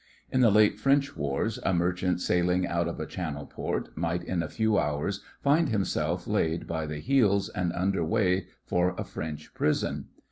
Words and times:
In 0.31 0.41
the 0.41 0.49
late 0.49 0.79
French 0.79 1.15
wars, 1.15 1.59
a 1.61 1.75
merchant 1.75 2.21
sailing 2.21 2.65
out 2.65 2.87
of 2.87 2.99
a 2.99 3.05
Channel 3.05 3.45
port 3.45 3.95
might 3.95 4.23
in 4.23 4.41
a 4.41 4.49
few 4.49 4.79
hours 4.79 5.21
find 5.43 5.69
himself 5.69 6.25
laid 6.25 6.65
by 6.65 6.87
the 6.87 6.97
heels 6.97 7.49
and 7.49 7.71
under 7.73 8.03
way 8.03 8.47
for 8.65 8.95
a 8.97 9.03
French 9.03 9.53
prison. 9.53 10.07